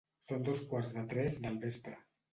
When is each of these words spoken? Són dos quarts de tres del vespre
Són 0.27 0.45
dos 0.47 0.61
quarts 0.71 0.89
de 1.01 1.03
tres 1.13 1.37
del 1.45 1.63
vespre 1.67 1.99